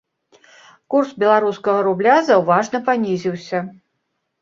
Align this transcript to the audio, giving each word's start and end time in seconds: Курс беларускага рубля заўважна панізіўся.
Курс 0.93 1.11
беларускага 1.25 1.85
рубля 1.91 2.17
заўважна 2.33 2.85
панізіўся. 2.91 3.67